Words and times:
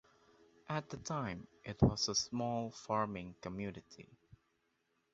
At 0.67 0.89
the 0.89 0.97
time 0.97 1.45
it 1.63 1.79
was 1.79 2.09
a 2.09 2.15
small 2.15 2.71
farming 2.71 3.35
community. 3.39 4.09